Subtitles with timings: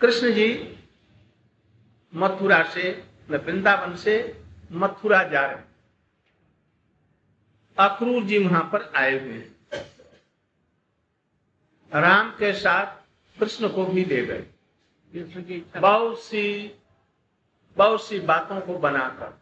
[0.00, 0.76] कृष्ण जी
[2.14, 2.90] मथुरा से
[3.30, 4.42] वृंदावन से,
[4.72, 5.68] मथुरा जा रहे
[7.78, 9.56] अक्रूर जी वहाँ पर आए हुए हैं।
[11.92, 12.86] राम के साथ
[13.38, 14.46] कृष्ण को भी ले गए।
[15.80, 16.74] बहुत सी
[17.76, 19.38] बहुत सी बातों को बनाकर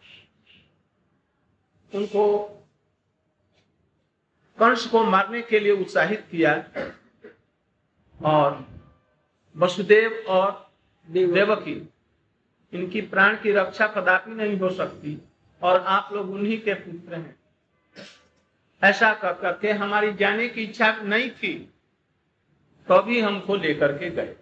[1.92, 2.24] उनको
[4.58, 6.54] कंस को मारने के लिए उत्साहित किया
[8.20, 8.77] और
[9.58, 10.50] वसुदेव और
[11.08, 11.76] देवकी।
[12.72, 15.16] इनकी प्राण की रक्षा कदापि नहीं हो सकती
[15.62, 17.36] और आप लोग उन्हीं के पुत्र हैं।
[18.82, 21.54] ऐसा कर करके हमारी जाने की इच्छा नहीं थी
[22.86, 24.34] तो भी हमको लेकर के गए।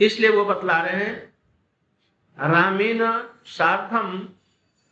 [0.00, 3.04] इसलिए वो बतला रहे हैं रामेण
[3.48, 4.28] सार्थम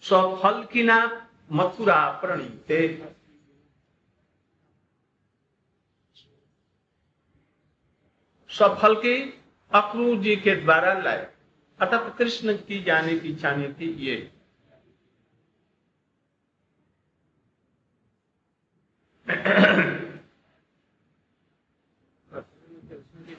[0.05, 0.99] सफल की ना
[1.53, 2.81] मथुरा प्रणीते।
[8.51, 11.33] सफल की अक्रू जी के द्वारा लाए।
[11.81, 14.33] अतः कृष्ण की जाने की इच्छा नहीं थी ये।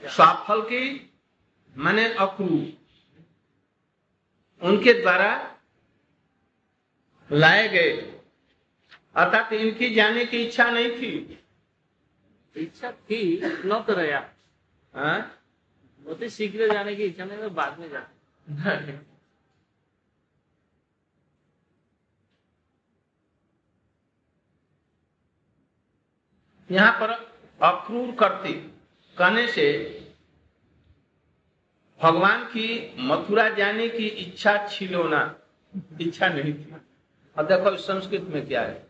[0.10, 1.14] सफल की
[1.78, 2.80] मैंने अक्रूर।
[4.62, 5.56] उनके द्वारा
[7.32, 7.92] लाए गए।
[9.16, 11.44] अर्थात इनकी जाने की इच्छा नहीं थी।
[12.56, 14.34] इच्छा थी न तो रहा
[14.94, 15.20] हाँ?
[16.06, 18.98] वो तो शीघ्र जाने की इच्छा नहीं तो बाद में जाते
[26.70, 27.12] यहाँ पर
[27.62, 28.54] अक्रूर करती
[29.18, 29.66] कहने से
[32.00, 35.22] भगवान की मथुरा जाने की इच्छा छिलोना
[36.02, 36.76] इच्छा नहीं थी।
[37.38, 38.88] अब देखो संस्कृत में क्या है।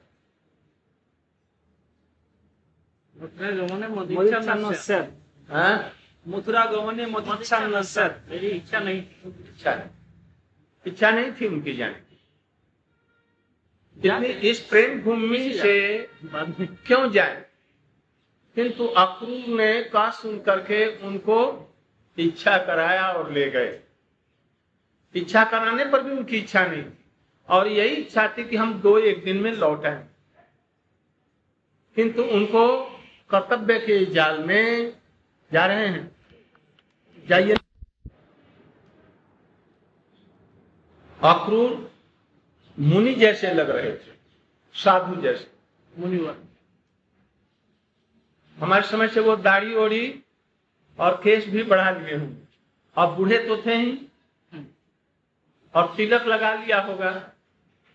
[3.16, 5.94] मदिच्छा नश्यत्। हाँ?
[6.28, 9.89] मथुरा गमने मदिच्छा नश्यत्। मेरी इच्छा नहीं। इच्छा नहीं।
[10.88, 16.08] इच्छा नहीं थी उनकी जाने की। इस प्रेम भूमि से
[16.87, 17.45] क्यों जाए?
[18.55, 21.66] किंतु अक्रूर ने कहा सुन करके उनको
[22.17, 23.80] इच्छा कराया और ले गए।
[25.16, 27.05] इच्छा कराने पर भी उनकी इच्छा नहीं थी।
[27.49, 30.05] और यही इच्छा थी कि हम दो एक दिन में लौट आए।
[31.95, 32.95] किंतु उनको
[33.30, 34.98] कर्तव्य के जाल में
[35.54, 36.15] जा रहे हैं।
[37.27, 37.54] जाइए।
[41.23, 41.92] अक्रूर
[42.80, 44.14] मुनि जैसे लग रहे थे,
[44.73, 45.52] साधु जैसे,
[45.98, 46.43] मुनिवर।
[48.58, 50.23] हमारे समय से वो दाढ़ी ओढ़ी
[50.99, 52.43] और केस भी बढ़ा लिए होंगे।
[52.98, 54.08] और बूढ़े तो थे ही।
[55.76, 57.11] और तिलक लगा लिया होगा।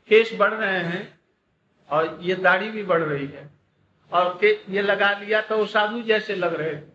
[0.09, 1.21] केस बढ़ रहे हैं
[1.91, 3.51] और ये दाढ़ी भी बढ़ रही है।
[4.13, 6.94] और ये लगा लिया तो वो साधु जैसे लग रहे थे।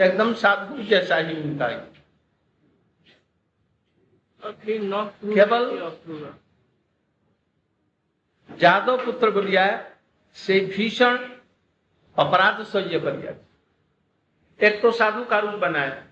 [0.00, 1.78] एकदम साधु जैसा ही उनका ही।
[5.34, 5.78] केवल-
[8.58, 9.90] जादव पुत्र बलिया
[10.34, 11.16] से भीषण
[12.18, 13.32] अपराध सह्य कर दिया
[14.68, 16.06] एक तो साधु का रूप बनाया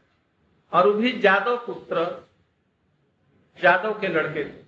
[0.72, 2.28] और वो भी जादव पुत्र
[3.62, 4.62] जादव के लड़के थे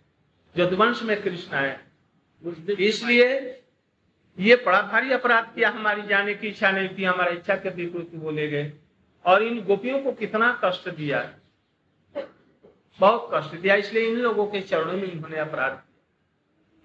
[0.63, 1.81] यदुवंश में कृष्ण आए।
[2.79, 3.63] इसलिए
[4.39, 8.15] ये बड़ा भारी अपराध किया हमारी जाने की इच्छा नहीं थी हमारी इच्छा के विपरीत
[8.15, 8.73] बोले गए।
[9.25, 11.43] और इन गोपियों को कितना कष्ट दिया है
[12.99, 15.93] बहुत कष्ट दिया, इसलिए इन लोगों के चरणों में इन्होंने अपराध किया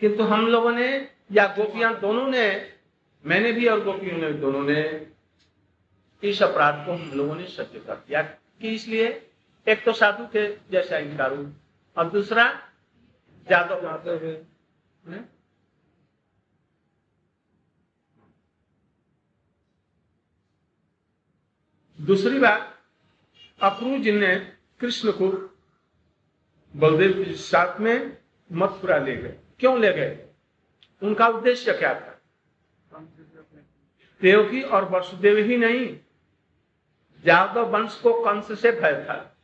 [0.01, 0.89] किंतु हम लोगों ने,
[1.31, 2.72] या गोपियाँ दोनों ने,
[3.25, 4.81] मैंने भी और गोपियों ने दोनों ने,
[6.23, 9.07] इस अपराध को हम लोगों ने सत्य कर दिया कि इसलिए
[9.67, 11.53] एक तो साधु थे, जैसा इनका रूप,
[11.97, 12.45] और दूसरा
[13.47, 15.27] जादव जादव है।
[22.00, 22.76] दूसरी बात
[23.62, 24.36] अक्रूर जी ने
[24.80, 25.28] कृष्ण को
[26.76, 28.18] बलदेव के साथ में
[28.52, 30.26] मथुरा ले गए। क्यों ले गए?
[31.02, 32.16] उनका उद्देश्य क्या था?
[34.22, 36.00] देवकी और वसुदेव ही नहीं,
[37.26, 39.36] जादव वंश को कंस से भय था।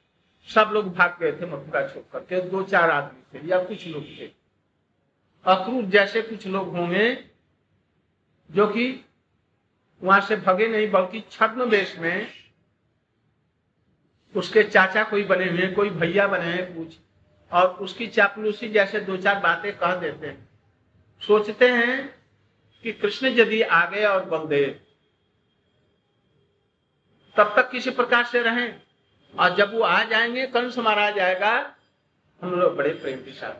[0.47, 4.03] सब लोग भाग गए थे मथुरा छोड़ करके, दो चार आदमी थे या कुछ लोग
[4.03, 4.31] थे।
[5.45, 7.13] अक्रूर जैसे कुछ लोग होंगे,
[8.51, 9.05] जो कि
[10.03, 12.44] वहाँ से भगे नहीं, बल्कि छद्म वेश में
[14.35, 16.95] उसके चाचा कोई बने हुए कोई भैया बने हैं कुछ
[17.51, 20.49] और उसकी चापलूसी जैसे दो चार बातें कह देते हैं।
[21.21, 22.15] सोचते हैं
[22.83, 24.79] कि कृष्ण यदि आ गए और बलदेव,
[27.37, 28.81] तब तक किसी प्रकार से रहें।
[29.39, 31.75] और जब वो आ जाएँगे, कंस मारा जाएगा
[32.41, 33.55] हम लोग बड़े प्रेम के साथ।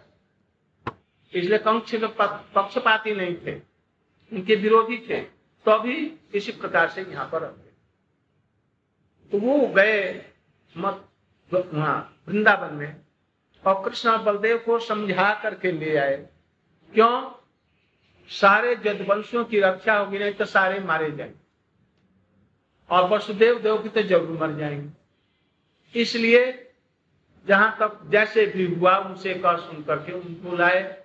[1.33, 1.91] इसलिए कंस
[2.55, 3.55] पक्षपाती नहीं थे।
[4.33, 5.21] उनके विरोधी थे।
[5.65, 7.65] तो भी किसी प्रकार से यहाँ पर रहे
[9.31, 10.13] तो वो गए
[10.77, 13.01] वहाँ वृंदावन में।
[13.65, 16.29] और कृष्ण और बलदेव को समझा करके ले आए।
[16.93, 17.31] क्यों?
[18.29, 21.35] सारे जदवंशियों की रक्षा होगी, नहीं तो सारे मारे जाएँगे।
[22.89, 26.71] और वसुदेव देव की तो ज़रूर मर जाएँगे। इसलिए
[27.47, 31.03] जहाँ तक जैसे भी हुआ, उनसे कह सुन करके उनको लाए।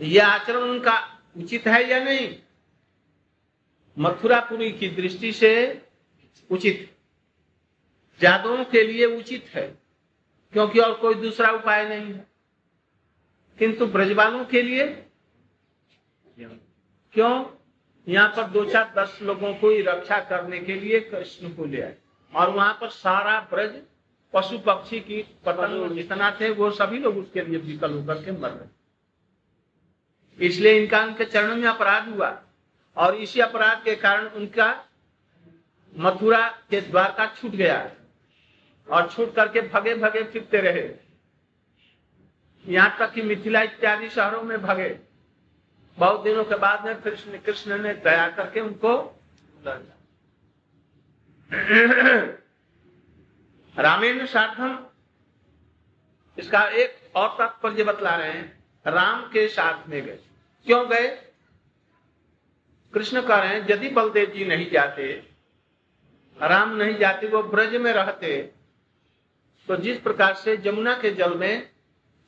[0.00, 2.38] यह आचरण उनका उचित है या नहीं?
[3.98, 5.83] मथुरापुरी की दृष्टि से
[6.50, 6.90] उचित।
[8.20, 9.66] जादवों के लिए उचित है
[10.54, 12.26] क्योंकि और कोई दूसरा उपाय नहीं है।
[13.58, 14.86] किंतु ब्रजवालों के लिए?
[16.38, 17.44] क्यों?
[18.06, 21.82] यहाँ पर दो चार दस लोगों को ही रक्षा करने के लिए कृष्ण को ले
[21.82, 21.96] आए।
[22.32, 23.82] और वहाँ पर सारा ब्रज
[24.34, 28.50] पशु पक्षी की पतंग जितना थे वो सभी लोग उसके लिए विकल होकर के मर
[28.50, 32.30] रहे इसलिए इनका उनके चरणों में अपराध हुआ।
[32.96, 34.72] और इसी अपराध के कारण उनका
[35.96, 37.90] मथुरा के द्वार का छूट गया
[38.90, 40.94] और छूट करके भगे भगे फिरते रहे।
[42.66, 44.98] यहाँ तक कि मिथिला इत्यादि शहरों में भगे।
[45.98, 49.20] बहुत दिनों के बाद में कृष्ण कृष्ण ने दया करके उनको
[53.78, 54.86] रामेन्द्र साधम
[56.38, 60.18] इसका एक और तात्पर्य बतला रहे हैं, राम के साथ में गए।
[60.66, 61.08] क्यों गए?
[62.94, 65.33] कृष्ण कह रहे हैं, यदि बलदेव जी नहीं जाते
[66.38, 68.36] राम नहीं जाते, वो ब्रज में रहते।
[69.68, 71.70] तो जिस प्रकार से जमुना के जल में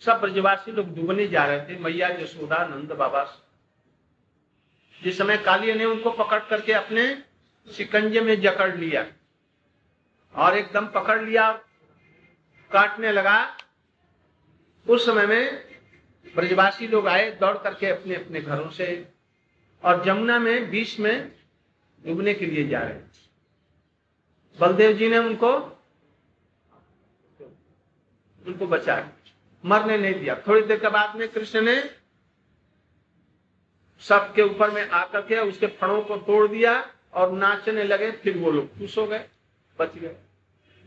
[0.03, 3.25] सब ब्रजवासी लोग डूबने जा रहे थे, मैया यशोदा नंद बाबा
[5.01, 7.03] जिस समय काली ने उनको पकड़ करके अपने
[7.69, 9.05] शिकंजे में जकड़ लिया
[10.35, 11.51] और एकदम पकड़ लिया
[12.71, 13.57] काटने लगा,
[14.87, 15.65] उस समय में
[16.35, 19.07] ब्रजवासी लोग आए, दौड़ करके अपने अपने घरों से
[19.83, 21.31] और जमुना में बीच में
[22.05, 22.99] डूबने के लिए जा रहे
[24.59, 25.53] बलदेव जी ने उनको
[28.43, 29.09] उनको बचाया।
[29.65, 31.83] मरने नहीं दिया। थोड़ी देर के बाद में कृष्ण ने
[34.03, 36.73] सबके ऊपर में आकर के उसके फणों को तोड़ दिया
[37.15, 39.25] और नाचने लगे, फिर वो लोग खुश हो गए,
[39.79, 40.17] बच गए।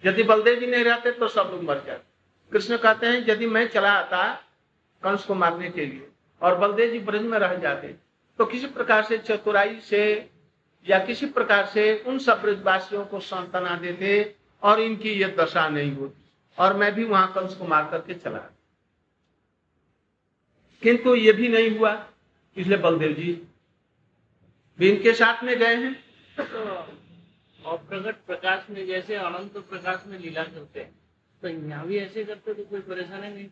[0.03, 2.03] यदि बलदेव जी नहीं रहते तो सब लोग मर जाते।
[2.51, 4.33] कृष्ण कहते हैं, यदि मैं चला आता
[5.03, 6.07] कंस को मारने के लिए
[6.41, 7.95] और बलदेव जी ब्रज में रह जाते
[8.39, 10.01] तो किसी प्रकार से चतुराई से
[10.85, 15.91] या किसी प्रकार से उन सब ब्रजवासियों को सांत्वना देते और इनकी ये दशा नहीं
[15.95, 16.21] होती।
[16.57, 18.39] और मैं भी वहाँ कंस को मार करके चला
[20.83, 21.91] किंतु ये भी नहीं हुआ।
[22.57, 23.31] इसलिए बलदेव जी
[24.79, 25.95] भी इनके साथ में गए हैं।
[27.59, 30.91] और प्रकट प्रकाश में जैसे अनंत प्रकाश में लीला करते हैं
[31.43, 33.47] तो यहाँ भी ऐसे करते तो कोई परेशानी नहीं।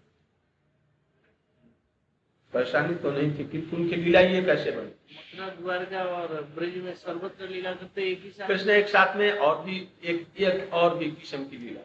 [2.53, 4.91] परेशानी तो नहीं थी किंतु उनकी लीला ये कैसे बनी?
[5.15, 8.47] मथुरा द्वारका और ब्रज में सर्वत्र लीला करते एक ही साथ?
[8.47, 11.81] कृष्ण एक साथ में और भी एक एक और भी किस्म की लीला।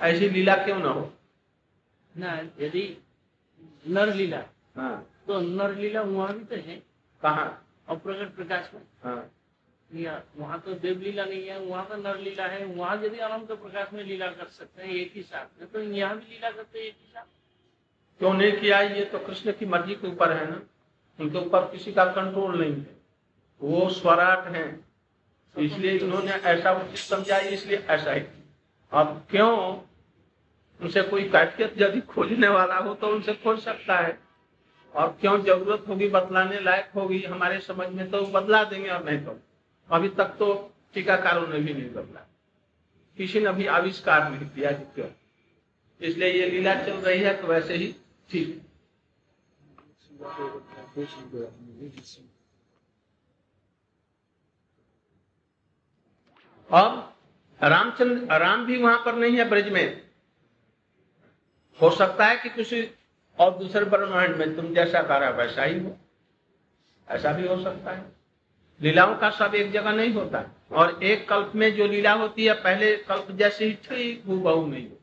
[0.00, 1.12] ऐसी लीला क्यों ना हो?
[2.14, 2.84] ना यदि
[3.88, 4.44] नर लीला
[4.76, 4.96] हाँ।
[5.26, 6.76] तो नर लीला वहाँ भी तो है।
[7.22, 7.44] कहा?
[7.88, 9.30] और प्रकट प्रकाश में। हाँ।
[10.38, 13.92] वहाँ तो देव लीला नहीं है वहाँ तो नर लीला है। वहाँ यदि अनंत प्रकाश
[13.92, 16.86] में लीला कर सकते हैं एक ही साथ में तो यहाँ भी लीला करते हैं
[16.86, 17.24] एक ही साथ?
[18.20, 18.80] क्यों नहीं किया?
[18.80, 20.60] ये तो कृष्ण की मर्ज़ी के ऊपर है ना।
[21.18, 22.96] उनके ऊपर किसी का कंट्रोल नहीं है।
[23.60, 24.64] वो स्वराट है।
[25.56, 28.22] इसलिए इन्होंने ऐसा उचित समझा, इसलिए ऐसा ही
[28.92, 29.52] अब क्यों
[30.80, 34.18] उनसे कोई कैफियत यदि खोजने वाला हो तो उनसे खोज सकता है।
[34.94, 37.22] और क्यों ज़रूरत होगी, बतलाने लायक होगी?
[37.22, 39.38] हमारे समझ में तो बदला देंगे और नहीं तो।
[39.90, 42.26] अभी तक तो टीकाकारों ने भी नहीं बदला।
[43.18, 45.06] किसी ने भी आविष्कार नहीं किया क्यों
[46.00, 47.94] इसलिए ये लीला चल रही है तो वैसे ही
[48.30, 48.62] ठीक।
[56.72, 57.16] अब
[57.62, 60.10] रामचंद्र, राम भी वहाँ पर नहीं है ब्रज में।
[61.82, 62.90] हो सकता है कि किसी
[63.40, 65.96] और दूसरे ब्रह्मांड में तुम जैसा करा वैसा ही हो।
[67.08, 68.12] ऐसा भी हो सकता है।
[68.80, 72.54] लीलाओं का सब एक जगह नहीं होता। और एक कल्प में जो लीला होती है,
[72.54, 74.96] पहले कल्प जैसे ही ठीक बहु नहीं हो।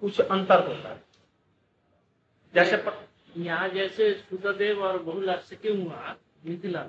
[0.00, 1.03] कुछ अंतर होता है।
[2.54, 2.82] जैसे
[3.36, 6.82] यहाँ जैसे सुखदेव और बहुलाश के हुआ मिथिला।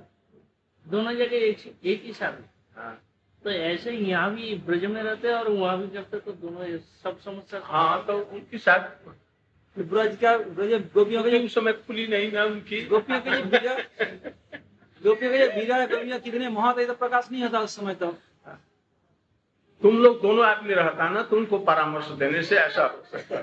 [0.86, 3.02] दोनों जगह एक एक ही साथ में। हाँ,
[3.44, 7.62] तो ऐसे यहाँ भी ब्रज में रहते और वहाँ भी करते तो दोनों सब समस्या
[7.64, 8.84] हाँ तो उनकी शायद
[9.78, 13.74] ब्रज का ब्रज गोपियों का उस समय खुली नहीं ना उनकी। गोपियों के बीरा
[15.02, 18.12] गोपियों के जो बीरा है कितने महान तो प्रकाश नहीं होता उस समय तो।
[19.82, 23.36] तुम लोग दोनों आदमी रहता ना तुमको परामर्श देने से ऐसा हो सकता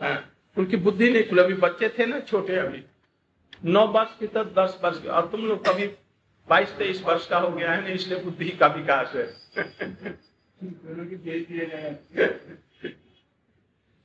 [0.00, 0.12] है
[0.56, 2.82] उनकी बुद्धि नहीं खुली अभी बच्चे थे ना छोटे अभी।
[3.64, 5.86] नौ वर्ष की तो दस वर्ष की और तुम लोग कभी
[6.48, 9.26] बाईस तेईस वर्ष का हो गया है ना इसलिए बुद्धि का विकास है।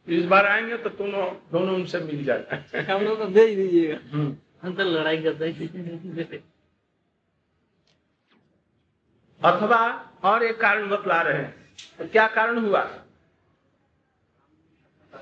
[0.07, 4.35] इस बार आएँगे तो दोनों दोनों उनसे मिल जाए हम लोग को भेज दीजिएगा। हम्म।
[4.61, 6.43] हम तो लड़ाई करते हैं।
[9.41, 9.79] अथवा
[10.23, 11.53] और एक कारण बतला रहे हैं।
[11.99, 12.81] तो क्या कारण हुआ?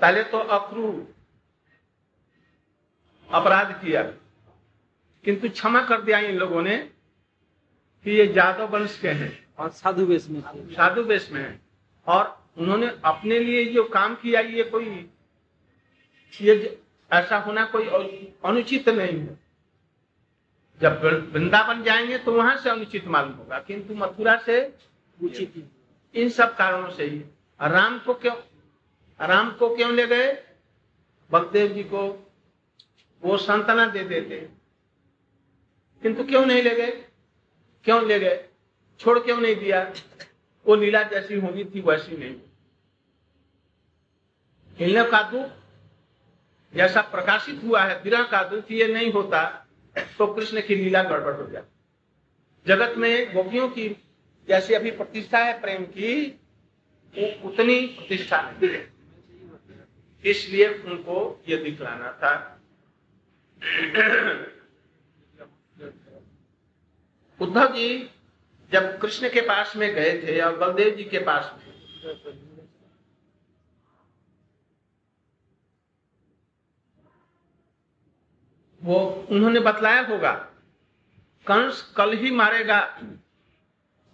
[0.00, 0.90] पहले तो अक्रू
[3.28, 4.02] अपराध किया
[5.24, 6.76] किंतु क्षमा कर दिया इन लोगों ने
[8.06, 10.40] कि ये जादव वंश के हैं। और साधु वेश में
[10.72, 11.60] साधु वेश में हैं।
[12.06, 14.86] और उन्होंने अपने लिए जो काम किया ये कोई
[16.32, 16.78] ये
[17.10, 17.86] ऐसा होना कोई
[18.44, 19.38] अनुचित नहीं है।
[20.80, 21.02] जब
[21.32, 24.60] वृंदावन जाएँगे तो वहाँ से अनुचित मालूम होगा किंतु मथुरा से
[25.18, 25.64] उचित
[26.14, 27.18] इन सब कारणों से ही।
[27.60, 28.34] राम को क्यों
[29.20, 30.32] राम को क्यों ले गए?
[31.30, 32.02] बलदेव जी को
[33.22, 34.36] वो सांत्वना दे देते।
[36.02, 36.90] किंतु क्यों नहीं ले गए?
[37.84, 38.44] क्यों ले गए?
[39.00, 39.82] छोड़ क्यों नहीं दिया?
[40.66, 42.36] वो लीला जैसी होनी थी, वैसी नहीं।
[44.78, 45.50] हिलने का दुख
[46.74, 49.66] जैसा प्रकाशित हुआ है, बिना का दुख ये नहीं होता
[50.18, 51.76] तो कृष्ण की लीला गड़बड़ हो जाती।
[52.66, 53.88] जगत में गोपियों की
[54.48, 56.40] जैसी अभी प्रतिष्ठा है, प्रेम की
[57.44, 58.99] उतनी प्रतिष्ठा नहीं है।
[60.24, 62.32] इसलिए उनको ये दिखलाना था।
[67.40, 67.88] उद्धव जी
[68.72, 71.68] जब कृष्ण के पास में गए थे और बलदेव जी के पास में
[78.82, 78.98] वो
[79.30, 80.32] उन्होंने बतलाया होगा,
[81.46, 82.78] कंस कल ही मारेगा।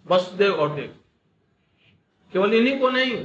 [0.05, 0.95] वसुदेव और देव,
[2.33, 3.15] केवल इन्हीं को नहीं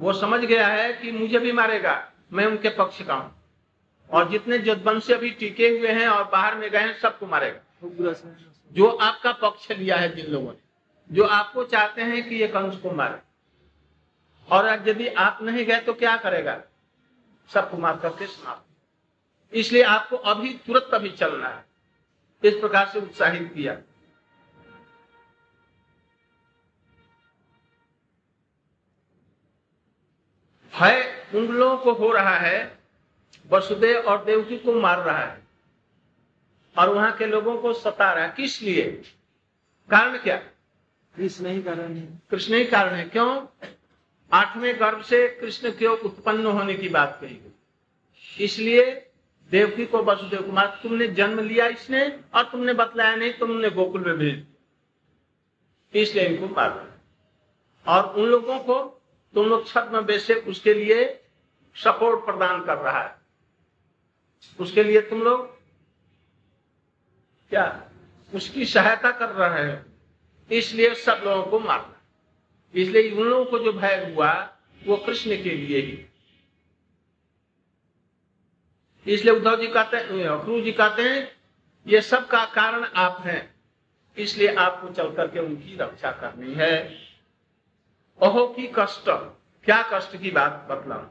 [0.00, 1.94] वो समझ गया है कि मुझे भी मारेगा
[2.32, 3.34] मैं उनके पक्ष का हूँ।
[4.10, 8.14] और जितने जदवंशी अभी टिके हुए हैं और बाहर में गए हैं सबको मारेगा।
[8.72, 12.76] जो आपका पक्ष लिया है जिन लोगों ने जो आपको चाहते हैं कि ये कंस
[12.76, 13.18] को मारे।
[14.48, 16.60] और यदि आप नहीं गए तो क्या करेगा?
[17.50, 21.64] सबको मार करके समाप्त। इसलिए आपको अभी तुरंत अभी चलना है।
[22.42, 23.76] इस प्रकार से उत्साहित किया।
[30.74, 32.78] भय उन लोगों को हो रहा है
[33.50, 35.42] वसुदेव और देवकी को मार रहा है
[36.76, 38.82] और वहाँ के लोगों को सता रहा है। किस लिए?
[39.90, 40.36] कारण क्या?
[41.16, 43.46] कृष्ण नहीं कर रहे हैं। कृष्ण ही कारण है। क्यों?
[44.32, 48.44] आठवें गर्भ से कृष्ण क्यों उत्पन्न होने की बात कही गई?
[48.44, 49.06] इसलिए
[49.50, 54.18] देवकी को वसुदेव कुमार तुमने जन्म लिया इसने और तुमने बतलाया नहीं तुमने गोकुल में
[54.18, 56.90] भेज दिया। इसलिए इनको मार
[57.86, 58.99] और उन लोगों को
[59.34, 61.24] तुम लोग छत में बैसे उसके लिए
[61.76, 63.16] सपोर्ट प्रदान कर रहा है।
[64.60, 65.60] उसके लिए तुम लोग
[67.50, 67.90] क्या
[68.34, 69.86] उसकी सहायता कर रहे हैं।
[70.50, 72.00] इसलिए सब लोगों को मारना।
[72.74, 76.06] इसलिए उन लोगों को जो भय हुआ, वो कृष्ण के लिए ही।
[79.06, 81.32] इसलिए उद्धव जी कहते हैं अक्रू जी कहते हैं,
[81.86, 83.54] ये सब का कारण आप हैं।
[84.18, 87.09] इसलिए आपको चल करके उनकी रक्षा करनी है।
[88.20, 89.08] ओहो की कष्ट?
[89.66, 91.06] क्या कष्ट की बात बतलाऊं?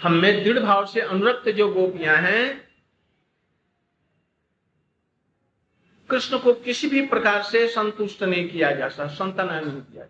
[0.00, 2.68] हम दृढ़ भाव से अनुरक्त जो गोपियाँ हैं,
[6.10, 10.06] कृष्ण को किसी भी प्रकार से संतुष्ट नहीं किया जा सकता, संतना नहीं किया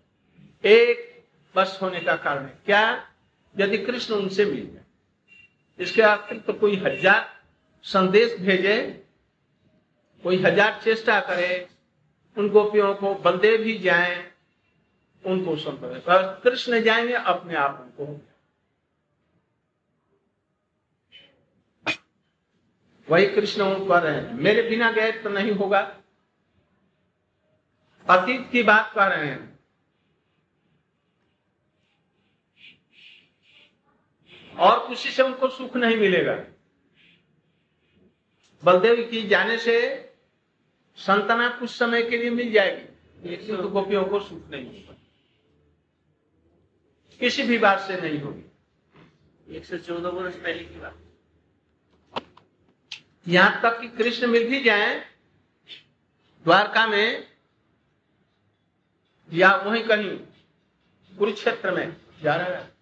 [0.64, 3.06] एक बस होने का कारण है। क्या?
[3.54, 4.84] यदि कृष्ण उनसे मिल जाए,
[5.78, 7.26] इसके अतिरिक्त तो कोई हज़ार
[7.84, 8.97] संदेश भेजे
[10.22, 11.68] कोई हज़ार चेष्टा करे
[12.36, 14.32] उन गोपियों को बलदेव भी जाए,
[15.24, 18.20] उनको संपर्क कृष्ण जाएँगे अपने आप उनको।
[23.08, 25.80] वही कृष्ण उनको रहे हैं। मेरे बिना गए तो नहीं होगा।
[28.06, 29.58] अतीत की बात कर रहे हैं।
[34.58, 36.34] और किसी से उनको सुख नहीं मिलेगा।
[38.62, 40.07] बलदेव की जाने से
[40.98, 44.94] संतना कुछ समय के लिए मिल जाएगी। लेकिन तो गोपियों को सुख नहीं होगा।
[47.20, 50.98] किसी भी बात से नहीं होगी। एक सौ चौदह वर्ष पहले की बात।
[53.28, 55.00] यहाँ तक कि कृष्ण मिल भी जाए
[56.44, 57.26] द्वारका में
[59.32, 60.18] या वहीं कहीं
[61.18, 62.72] कुरुक्षेत्र में जा रहा है।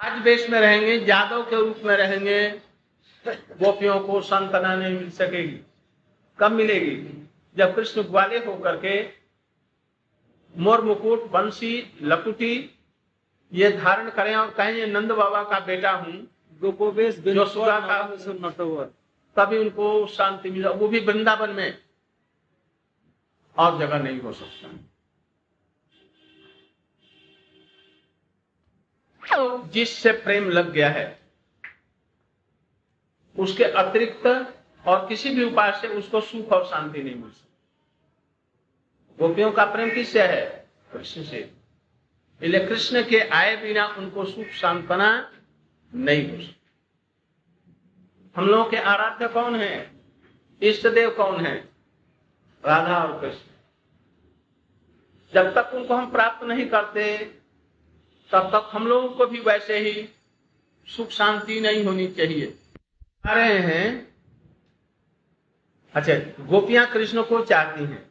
[0.00, 2.60] आज वेश में रहेंगे जादव के रूप में रहेंगे
[3.28, 5.60] गोपियों को संतना नहीं मिल सकेगी।
[6.42, 7.28] कब मिलेगी?
[7.56, 9.10] जब कृष्ण ग्वाले होकर के
[10.56, 12.78] मोर मुकुट बंसी लकुटी
[13.52, 16.28] ये धारण करें और कहें ये नंद बाबा का बेटा हूँ।
[16.60, 18.84] गोपोवेश का- नटवर
[19.36, 21.82] तभी उनको शांति मिला वो भी वृंदावन में।
[23.58, 24.70] और जगह नहीं हो सकता।
[29.68, 31.22] जिससे प्रेम लग गया है
[33.38, 37.48] उसके अतिरिक्त और किसी भी उपाय से उसको सुख और शांति नहीं मिल सकती।
[39.18, 40.68] गोपियों का प्रेम किससे है?
[40.92, 41.52] कृष्ण से।
[42.42, 45.32] इसलिए कृष्ण के आए बिना उनको सुख सांत्वना
[45.94, 46.70] नहीं हो सकती।
[48.36, 49.92] हम लोगों के आराध्य कौन है?
[50.62, 51.56] इष्ट देव कौन है?
[52.64, 53.46] राधा और कृष्ण।
[55.34, 57.18] जब तक उनको हम प्राप्त नहीं करते,
[58.32, 60.08] तब तक हम लोगों को भी वैसे ही
[60.86, 62.58] सुख शांति नहीं होनी चाहिए।
[63.28, 64.11] आ रहे हैं
[65.94, 68.10] अच्छा गोपियाँ कृष्ण को चाहती हैं।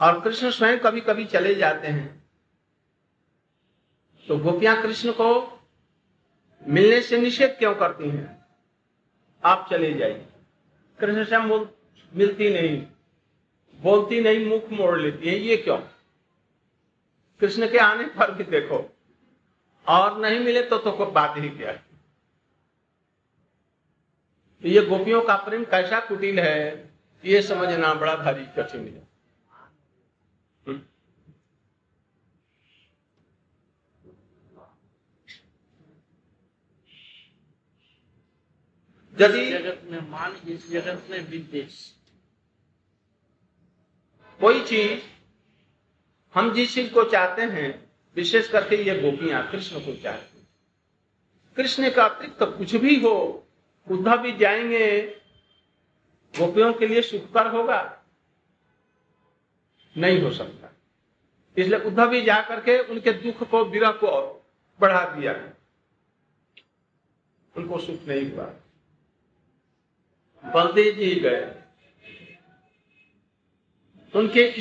[0.00, 2.22] और कृष्ण स्वयं कभी कभी चले जाते हैं।
[4.28, 5.60] तो गोपियाँ कृष्ण को
[6.68, 8.46] मिलने से निषेध क्यों करती हैं?
[9.44, 10.26] आप चले जाइए।
[11.00, 11.38] कृष्ण से
[12.18, 12.86] मिलती नहीं।
[13.80, 15.78] बोलती नहीं, मुख मोड़ लेती है। ये क्यों?
[17.40, 18.96] कृष्ण के आने पर भी देखो,
[19.88, 21.95] और नहीं मिले तो तो बात ही क्या है।
[24.64, 26.60] तो ये गोपियों का प्रेम कैसा कुटिल है
[27.24, 29.06] ये समझना बड़ा भारी कठिन है
[30.66, 30.80] हम्म।
[39.16, 41.84] यदि जगत में मान इस जगत में विदेश
[44.40, 45.00] कोई चीज़
[46.34, 47.68] हम जिस चीज़ को चाहते हैं
[48.16, 50.46] विशेष करके ये गोपियाँ कृष्ण को चाहती हैं।
[51.56, 53.16] कृष्ण का अतिरिक्त तो कुछ भी हो
[53.90, 55.02] उद्धव भी जाएँगे,
[56.38, 58.04] गोपियों के लिए सुखकर होगा।
[59.96, 60.72] नहीं हो सकता।
[61.58, 64.46] इसलिए उद्धव भी जा करके उनके दुख को, विरह को
[64.80, 65.52] बढ़ा दिया
[67.56, 68.44] उनको सुख नहीं हुआ।
[70.44, 71.62] बलदेव जी गए।
[74.16, 74.54] उनके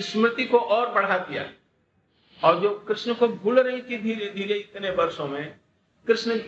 [0.00, 1.52] स्मृति को और बढ़ा दिया।
[2.44, 5.60] और जो कृष्ण को भूल रही थी धीरे धीरे इतने वर्षों में
[6.08, 6.38] कृष्ण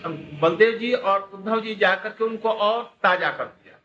[0.40, 3.77] बलदेव जी और उद्धव जी जाकर के उनको और ताज़ा कर दिया।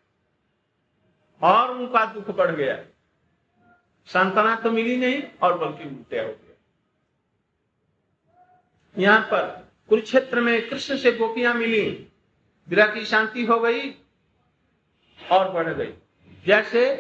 [1.42, 2.78] और उनका दुख बढ़ गया।
[4.08, 6.56] सांत्वना तो मिली नहीं और बल्कि उल्टे हो गया।
[8.98, 9.46] यहाँ पर
[9.90, 12.08] कुरुक्षेत्र में कृष्ण से गोपियाँ मिली।
[12.68, 13.90] विरह की शांति हो गई
[15.20, 15.94] और बढ़ गई।
[16.46, 16.96] जैसे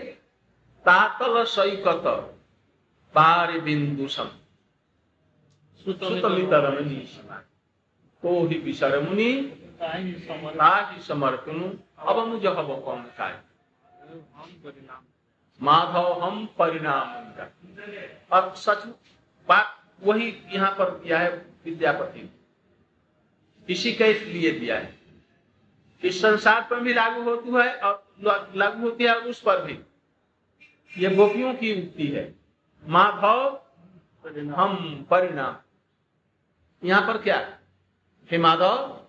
[0.85, 2.03] तातल सैकत
[3.15, 4.29] पार बिंदु सम
[8.23, 9.33] तो ही विसर मुनि
[9.79, 13.41] ताहि समर ताहि समर्पणु अब मुझे हब कौन काय
[15.61, 17.07] माधव हम परिणाम
[18.31, 18.85] अब सच
[19.49, 21.29] बात वही यहाँ पर दिया है
[21.65, 22.29] विद्यापति।
[23.69, 24.99] इसी के लिए दिया है।
[26.03, 29.79] इस संसार पर भी लागू होती है और लागू होती है उस पर भी।
[30.97, 32.35] ये गोपियों की युक्ति है।
[32.85, 33.61] माधव
[34.55, 35.55] हम परिणाम।
[36.83, 37.37] यहाँ पर क्या?
[37.37, 37.62] हे
[38.33, 39.05] माधव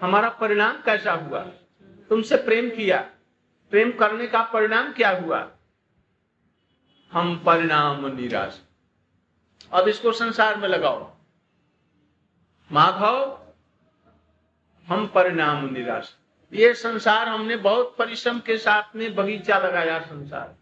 [0.00, 1.42] हमारा परिणाम कैसा हुआ?
[2.08, 3.10] तुमसे प्रेम किया।
[3.70, 5.50] प्रेम करने का परिणाम क्या हुआ?
[7.12, 8.62] हम परिणाम निराश।
[9.72, 11.14] अब इसको संसार में लगाओ।
[12.72, 13.46] माधव
[14.86, 16.16] हम परिणाम निराश।
[16.52, 20.56] ये संसार हमने बहुत परिश्रम के साथ में बगीचा लगाया संसार।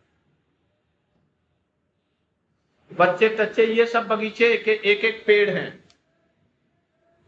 [2.95, 5.82] बच्चे तच्चे ये सब बगीचे एक एक, एक पेड़ हैं।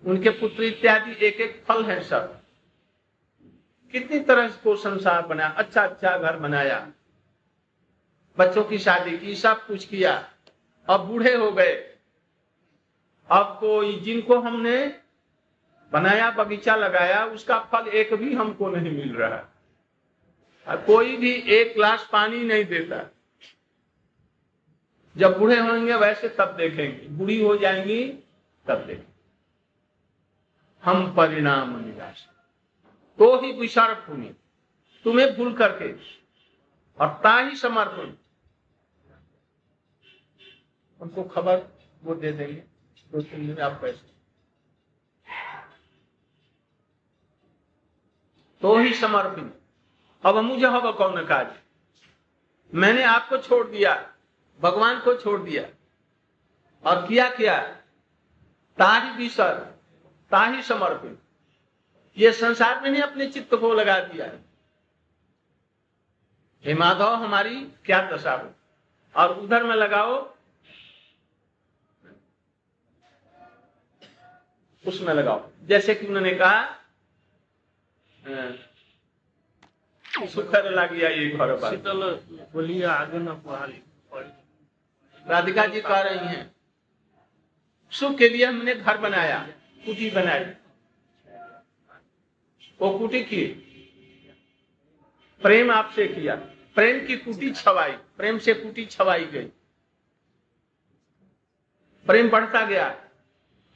[0.07, 2.40] उनके पुत्र इत्यादि एक एक फल है सब।
[3.93, 6.93] कितनी तरह को संसार बनाया अच्छा अच्छा घर बनाया।
[8.38, 10.31] बच्चों की शादी की, सब कुछ किया।
[10.88, 11.97] अब बूढ़े हो गए।
[13.31, 15.01] अब कोई जिनको हमने
[15.93, 19.55] बनाया, बगीचा लगाया, उसका फल एक भी हमको नहीं मिल रहा।
[20.69, 23.11] और कोई भी एक गिलास पानी नहीं देता।
[25.17, 28.25] जब बूढ़े होंगे, वैसे तब देखेंगे। बूढ़ी हो जाएँगी,
[28.67, 29.13] तब देखेंगे।
[30.85, 32.29] हम परिणाम निराश
[33.18, 34.37] तो ही विशार पुण्य।
[35.05, 35.92] तुम्हें भूल करके।
[37.01, 38.14] और ता ही समर्पण।
[41.01, 42.64] उनको खबर वो दे देंगे।
[43.12, 44.14] दो तीन दिन आप पैसे
[48.62, 49.51] तो ही समर्पण।
[50.25, 51.47] अब मुझे हब कौन काज?
[52.75, 54.16] मैंने आपको छोड़ दिया।
[54.61, 55.62] भगवान को छोड़ दिया।
[56.90, 57.61] और किया क्या?
[58.79, 59.74] ताही विसर
[60.31, 61.19] ताही समर्पित।
[62.19, 64.45] ये संसार में नहीं अपने चित्त को लगा दिया है।
[66.65, 68.55] हे माधव हमारी क्या दशा हो?
[69.17, 70.35] और उधर में लगाओ।
[74.87, 76.81] उसमें लगाओ। जैसे कि उन्होंने कहा
[78.27, 78.53] हाँ,
[80.27, 82.03] सुखर लगिया ये घर शीतल
[82.83, 83.29] आगे न
[85.27, 86.55] राधिका जी कह रही हैं
[87.91, 89.49] सुख के लिए हमने घर बनाया।
[89.87, 90.44] कुटी बनाई।
[92.81, 93.47] वो कुटी की।
[95.42, 96.35] प्रेम आपसे किया।
[96.75, 99.47] प्रेम की कुटी छवाई। प्रेम से कुटी छवाई गई।
[102.07, 103.09] प्रेम बढ़ता गया।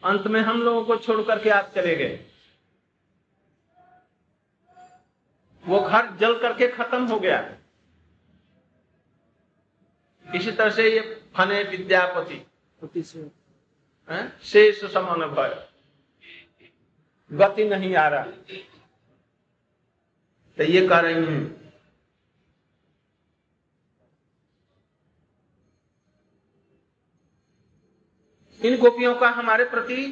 [0.05, 2.25] अंत में हम लोगों को छोड़ करके आप चले गए।
[5.67, 7.59] वो घर जल करके खत्म हो गया।
[10.35, 12.47] इसी तरह से ये फने विद्यापति।
[14.45, 15.68] शेष समान भय
[17.31, 18.23] गति नहीं आ रहा।
[20.59, 21.59] तो ये कह रही हैं,
[28.61, 30.05] इन गोपियों का हमारे प्रति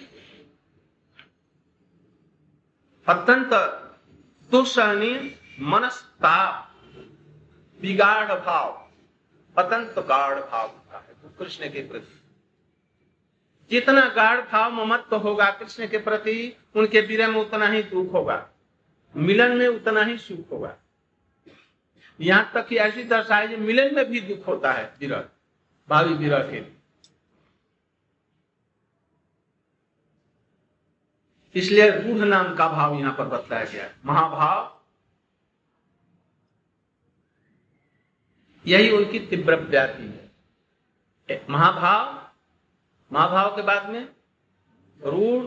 [3.07, 3.51] अत्यंत
[4.51, 5.19] दुस्सहनीय
[5.63, 6.71] मनस्ताप,
[7.81, 8.71] बिगाड़ भाव,
[9.57, 12.26] अत्यंत गाढ़ भाव होता है कृष्ण के प्रति।
[13.71, 18.47] जितना गाढ़ भाव ममत्व होगा कृष्ण के प्रति, उनके विरह में उतना ही दुख होगा।
[19.15, 20.77] मिलन में उतना ही सुख होगा।
[22.21, 25.25] यहाँ तक कि ऐसी दर्शाए जो मिलन में भी दुख होता है विरह,
[25.89, 26.73] भावी विरह के लिए।
[31.55, 34.73] इसलिए रूढ़ नाम का भाव यहाँ पर बताया गया है। महाभाव,
[38.65, 40.07] यही उनकी तीव्र व्याधि
[41.29, 42.26] है। महाभाव
[43.11, 44.09] महाभाव के बाद में
[45.01, 45.45] रूढ़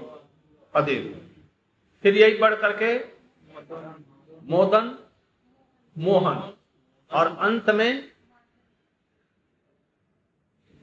[0.73, 1.03] अदेव
[2.03, 2.93] फिर यही बढ़ करके
[4.47, 4.97] मोदन,
[5.95, 6.37] मोहन।
[7.11, 8.09] और अंत में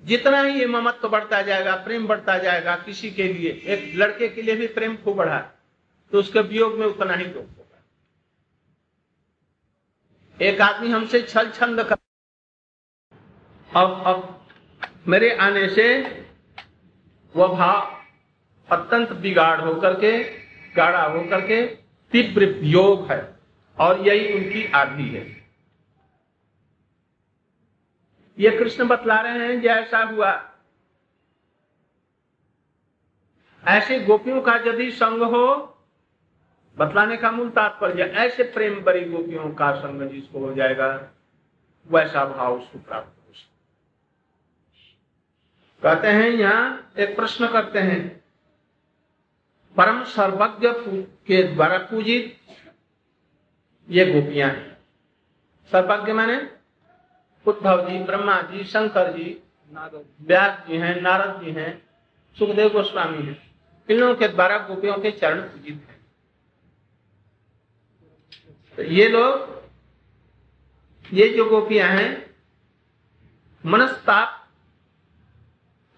[0.02, 4.42] जितना ही ये ममत्व बढ़ता जाएगा, प्रेम बढ़ता जाएगा किसी के लिए, एक लड़के के
[4.42, 5.38] लिए भी प्रेम खूब बढ़ा
[6.12, 7.82] तो उसके वियोग में उतना ही दुख होगा।
[10.40, 11.96] एक आदमी हमसे छल छंद कर
[13.70, 14.46] अब अब
[15.08, 15.84] मेरे आने से
[17.34, 17.96] वह भाव
[18.68, 20.22] अत्यंत बिगाड़ होकर के,
[20.76, 21.66] गाढ़ा होकर के
[22.12, 23.36] तीव्र वियोग है
[23.78, 25.24] और यही उनकी आधी है।
[28.38, 30.32] ये कृष्ण बतला रहे हैं जैसा हुआ।
[33.64, 35.46] ऐसे गोपियों का यदि संग हो,
[36.76, 40.88] बतलाने का मूल तात्पर्य, ऐसे प्रेम बड़ी गोपियों का संग जिसको हो जाएगा,
[41.90, 43.15] वैसा भाव उसको प्राप्त
[45.86, 48.24] कहते हैं यहाँ एक प्रश्न करते हैं।
[49.76, 50.68] परम सर्वज्ञ
[51.26, 52.36] के द्वारा पूजित
[53.90, 54.78] ये गोपियाँ हैं।
[55.72, 56.36] सर्वज्ञ माने
[57.46, 59.42] उद्धव जी, ब्रह्मा जी, शंकर जी,
[60.20, 61.90] व्यास जी हैं, नारद जी हैं,
[62.38, 63.54] सुखदेव गोस्वामी हैं।
[63.90, 66.06] इन लोगों के द्वारा गोपियों के चरण पूजित हैं।
[68.76, 69.62] तो ये लोग,
[71.12, 72.36] ये जो गोपियाँ हैं,
[73.66, 74.45] मनस्ताप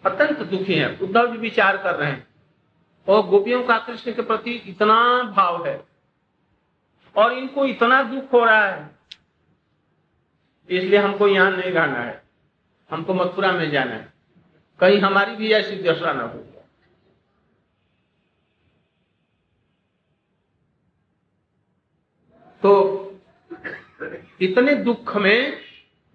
[0.05, 2.27] अत्यंत दुखी हैं, उद्धव जी विचार कर रहे हैं।
[3.09, 5.81] और गोपियों का कृष्ण के प्रति इतना भाव है,
[7.17, 8.91] और इनको इतना दुख हो रहा है,
[10.69, 12.23] इसलिए हमको यहाँ नहीं रहना है,
[12.91, 14.13] हमको मथुरा में जाना है।
[14.81, 16.45] कहीं हमारी भी ऐसी दशा न हो।
[22.63, 22.71] तो
[24.41, 25.61] इतने दुख में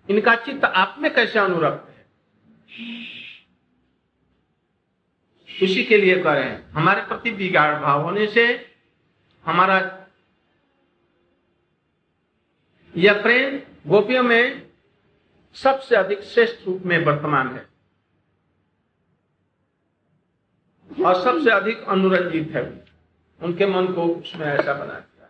[0.09, 2.05] इनका चित्त आप में कैसे अनुरक्त है
[5.61, 8.73] उसी के लिए हैं हमारे प्रति बिगाड़ भाव होने से
[9.45, 10.07] हमारा
[12.97, 14.71] यह प्रेम गोपियों में
[15.53, 17.73] सबसे अधिक श्रेष्ठ रूप में वर्तमान है
[21.05, 22.85] और सबसे अधिक अनुरंजित है।
[23.41, 25.29] उनके मन को उसमें ऐसा बना दिया।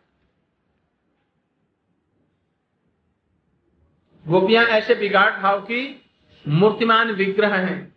[4.27, 6.11] गोपियाँ ऐसे बिगाड़ भाव की
[6.47, 7.95] मूर्तिमान विग्रह हैं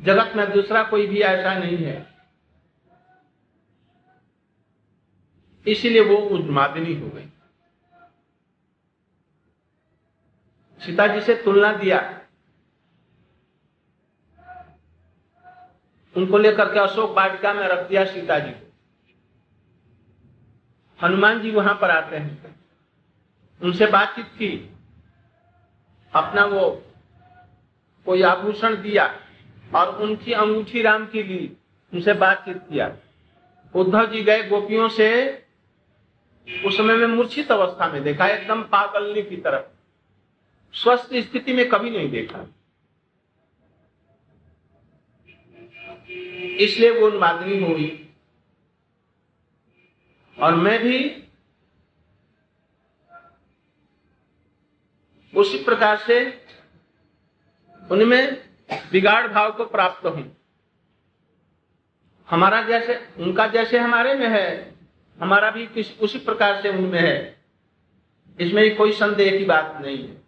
[0.00, 2.14] जगत में दूसरा कोई भी ऐसा नहीं है।
[5.66, 7.28] इसीलिए वो उन्मादिनी हो गई।
[10.86, 12.18] सीता जी से तुलना दिया।
[16.16, 18.72] उनको लेकर के अशोक वाटिका में रख दिया सीता जी को।
[21.06, 22.60] हनुमान जी वहाँ पर आते हैं।
[23.62, 24.76] उनसे बातचीत की।
[26.14, 26.86] अपना वो,
[28.04, 29.20] कोई आभूषण दिया।
[29.74, 31.56] और उनकी अंगूठी राम की ली,
[31.94, 32.96] उनसे बातचीत किया।
[33.74, 35.34] उद्धव जी गए गोपियों से,
[36.64, 39.64] उस समय में मूर्छित अवस्था में देखा, एकदम पागलनी की तरफ़
[40.76, 42.46] स्वस्थ स्थिति में कभी नहीं देखा।
[46.56, 47.98] इसलिए वो उन्मादनी हुई।
[50.38, 51.24] और मैं भी
[55.36, 56.44] उसी प्रकार से
[57.90, 58.51] उनमें
[58.92, 60.36] बिगाड़ भाव को प्राप्त हूँ।
[62.30, 64.74] हमारा जैसे, उनका जैसे हमारे में है,
[65.20, 67.44] हमारा भी किस, उसी प्रकार से उनमें है।
[68.40, 70.22] इसमें कोई संदेह की बात नहीं है।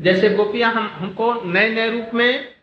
[0.00, 2.54] जैसे गोपियाँ हम, हमको नए नए रूप में,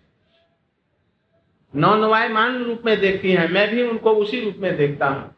[1.75, 5.35] नौनवायमान रूप में देखती हैं, मैं भी उनको उसी रूप में देखता हूँ।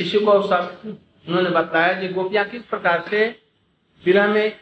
[0.00, 0.82] इसी को सब
[1.28, 3.42] उन्होंने बताया कि गोपियाँ किस प्रकार से
[4.04, 4.60] विरह में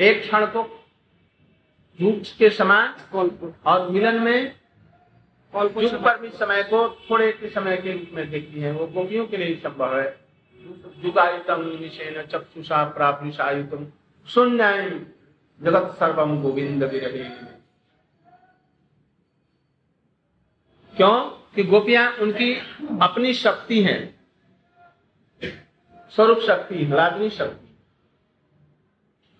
[0.00, 0.84] एक क्षण को
[2.00, 2.94] धूप के समान
[3.66, 4.56] और मिलन में
[5.56, 9.26] युग पर भी समय को थोड़े के समय के रूप में देखती है। वो गोपियों
[9.26, 10.20] के लिए संभव है।
[11.04, 13.86] युगायुतम निशेन चक्षुषा प्रापुषायुतम
[14.28, 14.82] शून्य
[15.62, 17.24] जगत सर्वम गोविंद विरहे।
[20.96, 21.42] क्यों?
[21.54, 22.54] कि गोपियाँ उनकी
[23.02, 24.21] अपनी शक्ति हैं।
[26.16, 27.68] स्वरूप शक्ति हलादनी शक्ति।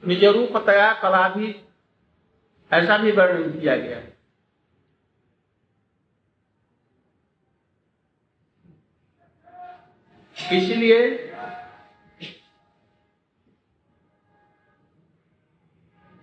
[0.02, 1.54] निज रूपतया कला भी
[2.70, 4.11] ऐसा भी वर्णन किया गया। है
[10.52, 10.98] इसलिए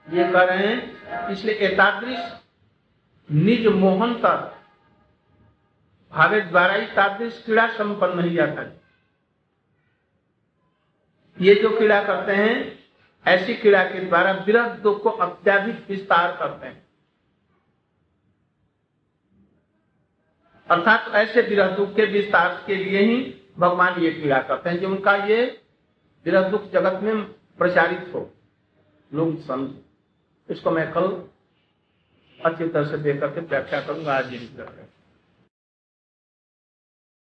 [0.08, 2.20] ये कह रहे हैं, इसलिए एतादृश
[3.30, 4.56] निज मोहन तक
[6.14, 8.62] भावे द्वारा ही तादृश क्रीड़ा संपन्न नहीं जाता
[11.40, 12.80] ये जो क्रीड़ा करते हैं,
[13.26, 16.88] ऐसी क्रीड़ा के द्वारा विरह दुख को अत्याधिक विस्तार करते हैं।
[20.70, 23.16] अर्थात तो ऐसे विरह दुख के विस्तार के लिए ही
[23.60, 25.42] भगवान ये क्रीड़ा करते हैं जो उनका ये
[26.26, 27.24] विरह दुख जगत में
[27.60, 28.30] प्रचारित हो।
[29.12, 29.70] लोग समझ।
[30.50, 31.08] इसको मैं कल
[32.40, 34.89] अच्छी तरह से देख करके व्याख्या करूँगा, आज यही कर